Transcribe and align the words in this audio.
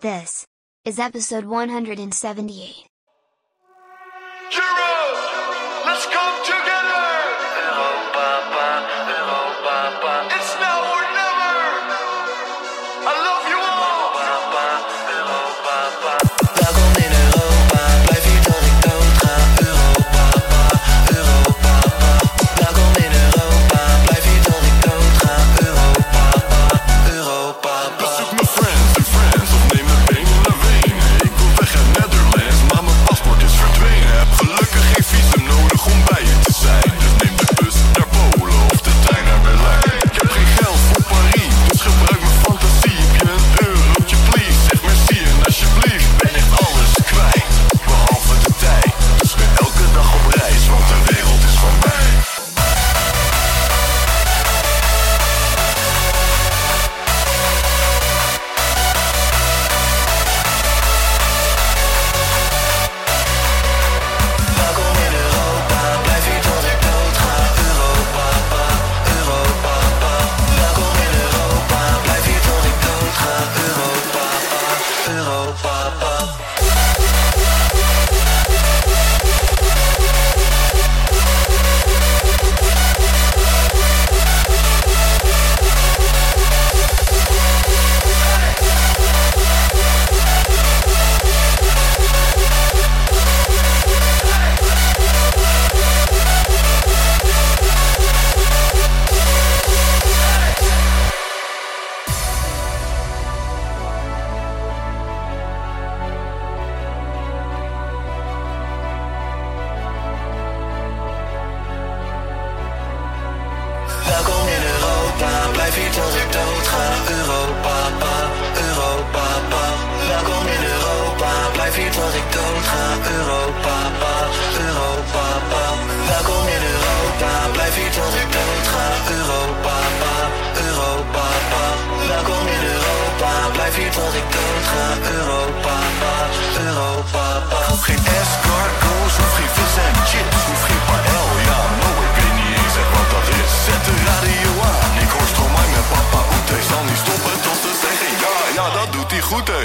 This 0.00 0.46
is 0.84 1.00
episode 1.00 1.44
178. 1.44 2.86
Heroes, 4.48 5.18
let's 5.86 6.06
come 6.06 6.44
together! 6.44 6.67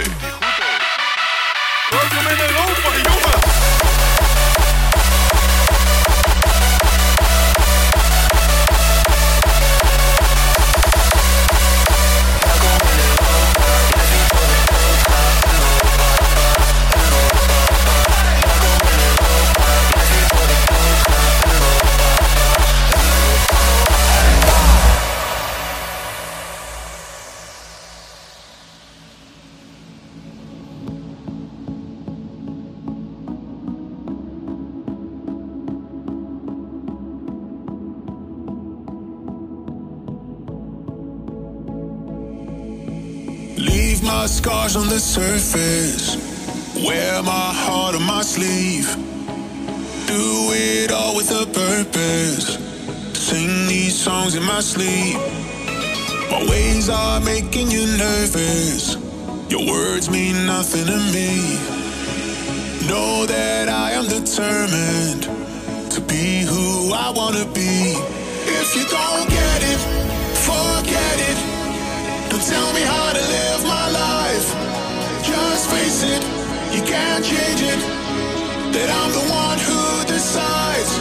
Thank 0.03 0.23
you. 0.23 0.32
with 51.23 51.41
a 51.41 51.45
purpose. 51.53 52.57
Sing 53.13 53.67
these 53.67 53.95
songs 53.95 54.35
in 54.35 54.43
my 54.43 54.59
sleep. 54.59 55.15
My 56.29 56.45
ways 56.49 56.89
are 56.89 57.19
making 57.21 57.71
you 57.71 57.85
nervous. 57.97 58.95
Your 59.49 59.65
words 59.71 60.09
mean 60.09 60.45
nothing 60.45 60.85
to 60.85 60.97
me. 61.15 61.57
Know 62.87 63.25
that 63.25 63.69
I 63.69 63.91
am 63.91 64.07
determined 64.07 65.23
to 65.91 66.01
be 66.01 66.41
who 66.41 66.93
I 66.93 67.11
wanna 67.15 67.45
be. 67.53 67.95
If 68.59 68.75
you 68.75 68.83
don't 68.83 69.29
get 69.29 69.59
it, 69.71 69.81
forget 70.49 71.17
it. 71.29 71.37
Don't 72.29 72.45
tell 72.53 72.73
me 72.73 72.81
how 72.81 73.13
to 73.13 73.23
live 73.37 73.63
my 73.63 73.87
life. 74.03 74.47
Just 75.23 75.69
face 75.69 76.03
it, 76.03 76.23
you 76.75 76.81
can't 76.83 77.23
change 77.23 77.61
it 77.61 77.92
that 78.73 78.89
I'm 78.89 79.11
the 79.13 79.25
one 79.29 79.59
who 79.69 79.81
decides. 80.09 80.91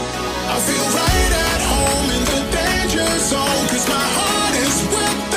I 0.54 0.56
feel 0.60 0.86
right 0.92 1.32
at 1.48 1.60
home 1.72 2.08
in 2.16 2.22
the 2.32 2.42
danger 2.52 3.08
zone, 3.18 3.64
my 3.88 4.06
heart 4.18 4.54
is 4.60 4.76
with 4.92 5.31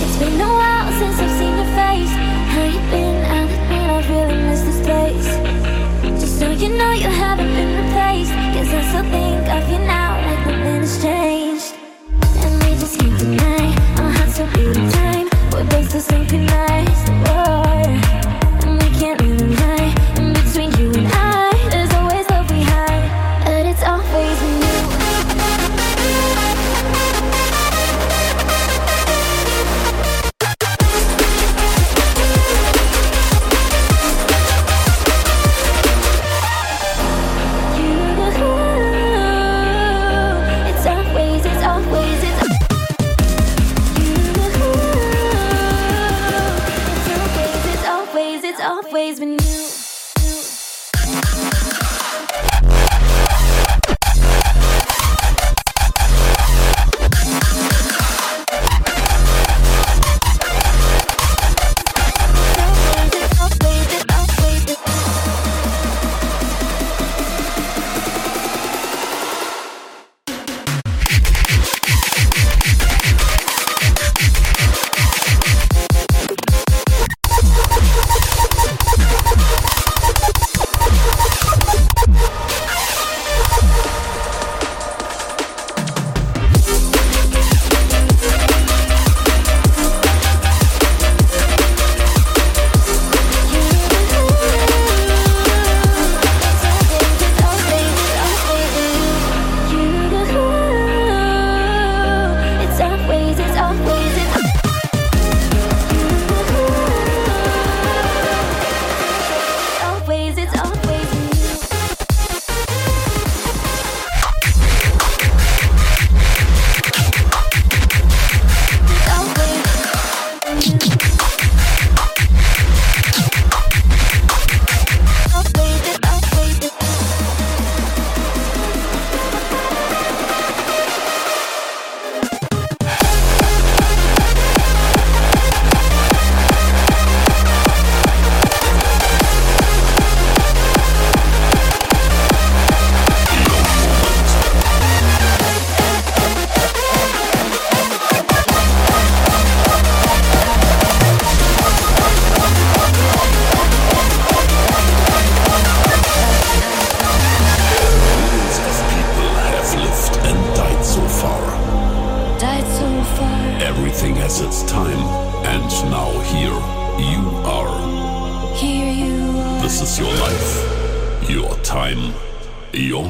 It's 0.00 0.16
been 0.16 0.40
a 0.40 0.52
while 0.60 0.92
since 1.00 1.18
I've 1.18 1.34
seen 1.38 1.54
your 1.60 1.70
face. 1.74 2.14
How 2.52 2.64
you 2.74 2.80
been? 2.90 3.18
I 3.34 3.98
really 4.08 4.38
miss 4.48 4.62
this 4.62 4.80
place. 4.86 5.28
Just 6.20 6.38
so 6.38 6.50
you 6.50 6.68
know 6.78 6.92
you 6.92 7.08
haven't 7.08 7.52
been 7.58 7.74
I 8.72 8.82
still 8.90 9.02
think 9.10 9.48
of 9.56 9.68
you 9.68 9.78
now 9.86 10.10
like 10.26 10.46
nothing 10.46 10.80
has 10.82 11.02
changed. 11.02 11.74
And 12.44 12.54
we 12.62 12.70
just 12.78 12.98
can't 12.98 13.18
deny 13.18 13.66
our 14.00 14.10
hearts 14.10 14.38
beat 14.54 14.74
time. 14.92 15.28
We're 15.52 15.64
both. 15.64 15.92
Whoa. 17.26 17.57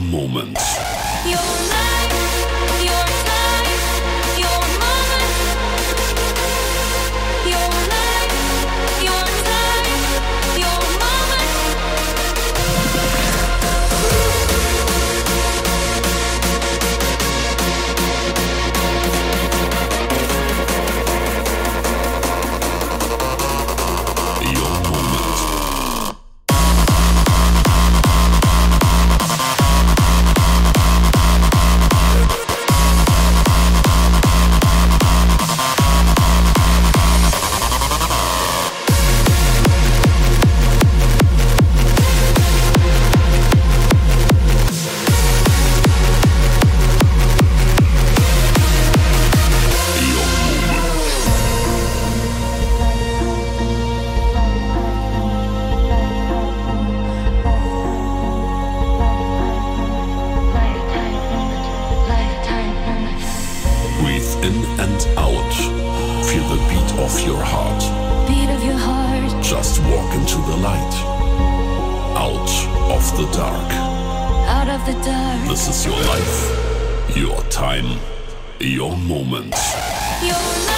moment. 0.01 0.59
You're 1.27 1.68
light, 70.61 70.95
out 72.17 72.51
of 72.91 73.17
the 73.17 73.27
dark. 73.33 73.73
Out 74.49 74.69
of 74.69 74.85
the 74.87 74.95
dark. 75.05 75.49
This 75.49 75.69
is 75.69 75.87
your 75.87 76.01
life, 76.13 77.17
your 77.17 77.43
time, 77.45 78.01
your 78.61 78.97
moment. 78.97 79.55
Your 80.23 80.78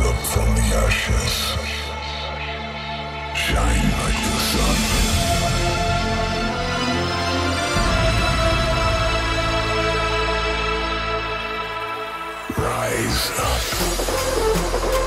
up 0.00 0.16
from 0.16 0.54
the 0.54 0.62
ashes. 0.84 1.56
Shine 3.34 3.90
like 4.00 4.20
the 4.26 4.38
sun. 4.50 4.76
Rise 12.58 13.30
up. 13.38 15.05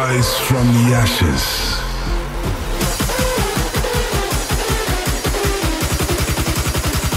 rise 0.00 0.38
from 0.48 0.66
the 0.76 0.86
ashes. 1.02 1.44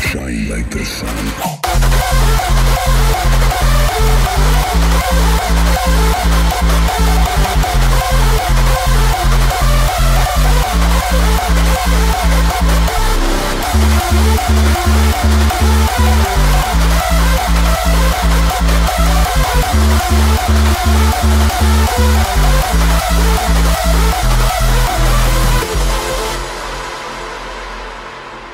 Shine 0.09 0.49
like 0.49 0.69
the 0.69 0.83
sun. 0.83 1.63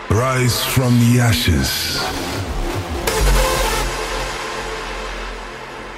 Rise 0.10 0.64
from 0.66 0.98
the 1.00 1.20
ashes. 1.20 2.00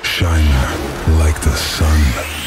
Shine 0.04 1.20
like 1.20 1.40
the 1.42 1.56
sun. 1.56 2.41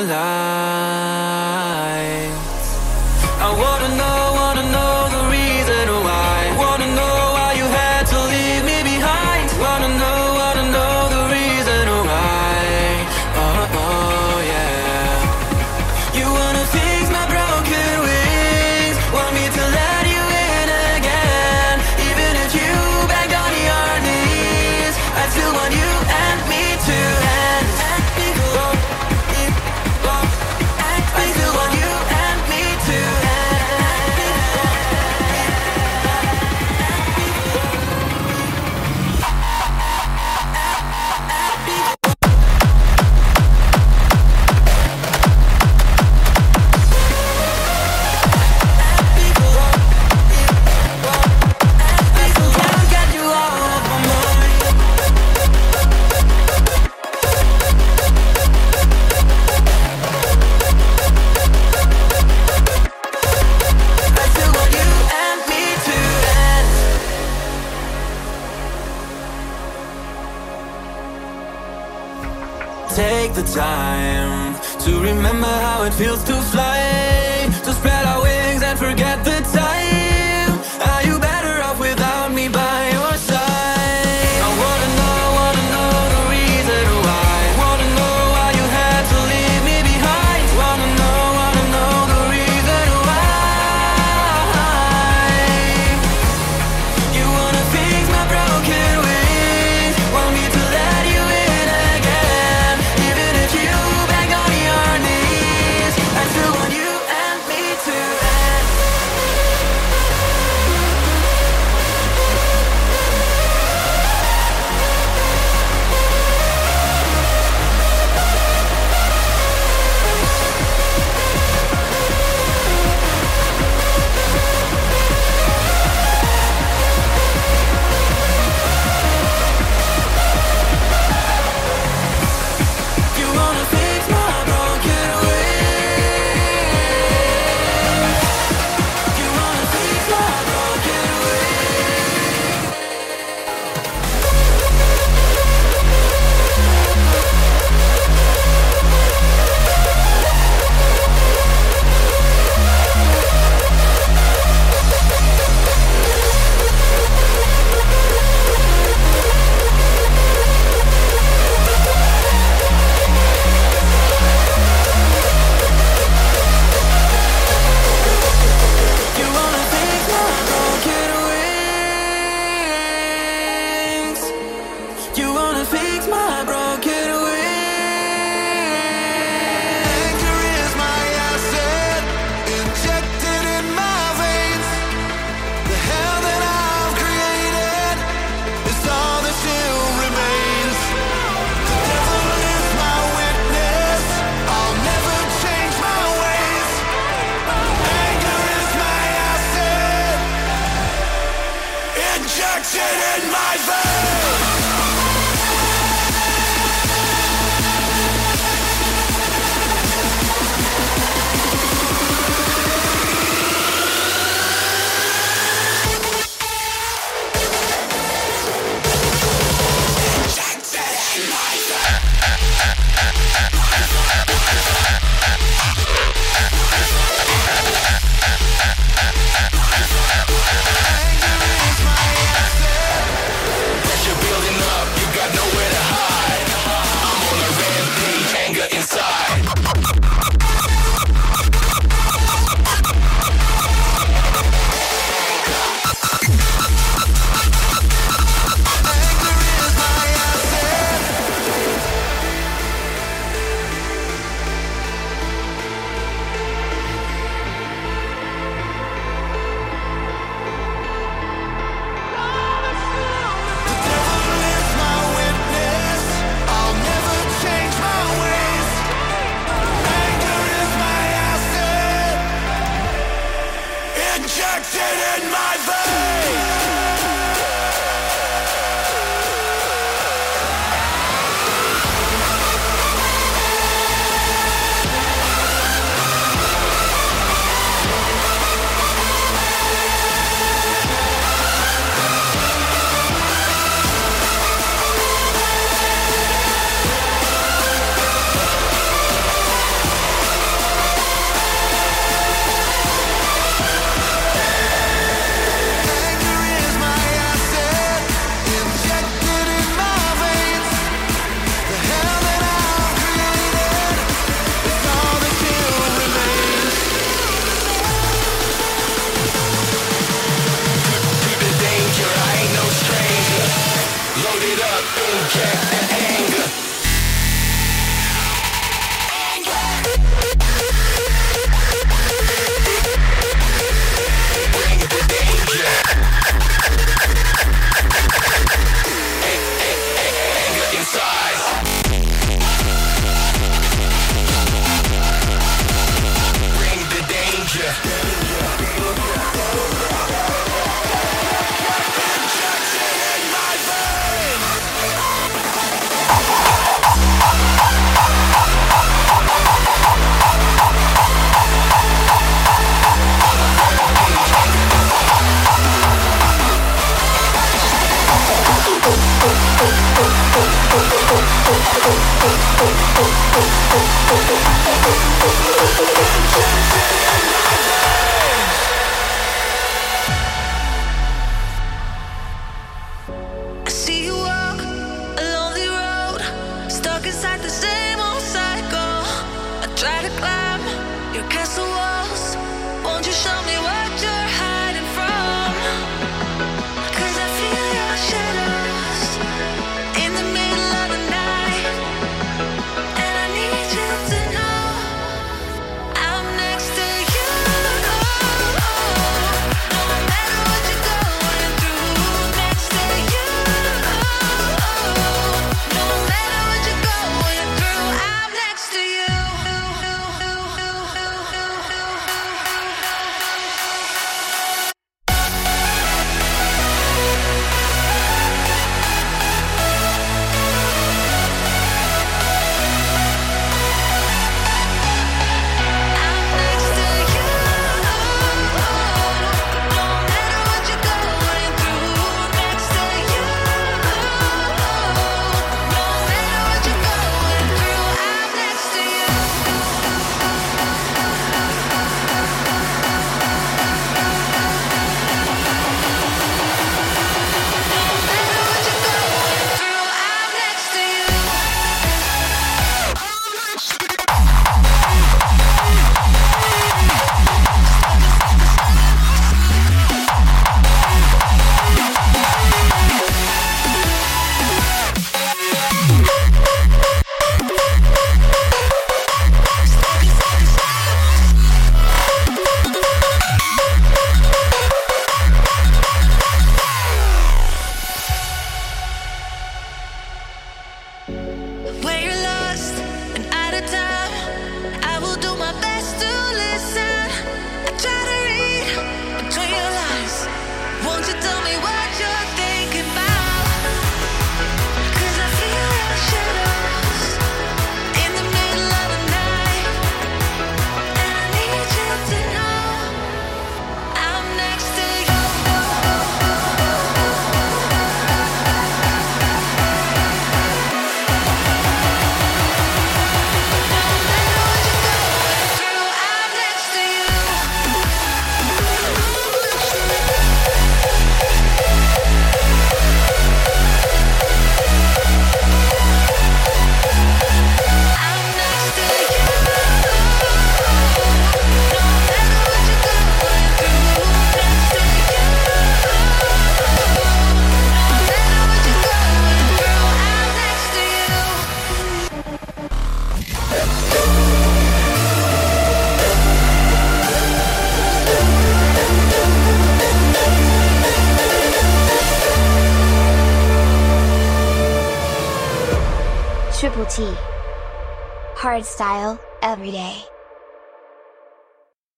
alive. 0.00 0.29